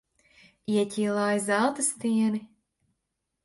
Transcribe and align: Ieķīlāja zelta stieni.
Ieķīlāja 0.75 1.43
zelta 1.49 1.87
stieni. 1.91 2.43